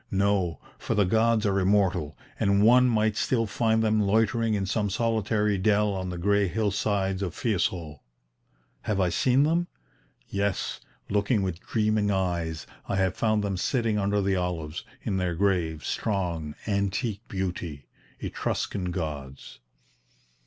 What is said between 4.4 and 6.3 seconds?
in some solitary dell on the